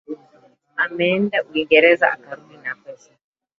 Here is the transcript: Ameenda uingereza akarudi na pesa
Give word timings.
Ameenda 0.83 1.37
uingereza 1.49 2.05
akarudi 2.15 2.57
na 2.63 2.73
pesa 2.81 3.11